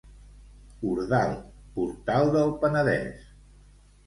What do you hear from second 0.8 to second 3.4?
Ordal, portal del Penedès.